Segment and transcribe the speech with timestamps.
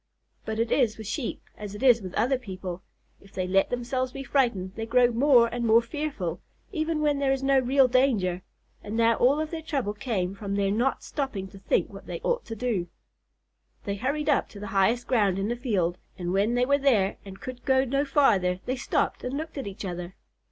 [0.45, 2.81] But it is with Sheep as it is with other people,
[3.19, 7.31] if they let themselves be frightened they grow more and more fearful, even when there
[7.31, 8.41] is no real danger
[8.83, 12.19] and now all of their trouble came from their not stopping to think what they
[12.21, 12.87] ought to do.
[13.83, 17.17] They hurried up to the highest ground in the field, and when they were there
[17.23, 20.15] and could go no farther, they stopped and looked at each other.